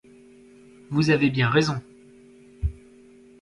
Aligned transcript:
Vous 0.89 1.11
avez 1.11 1.29
bien 1.29 1.47
raison. 1.51 1.79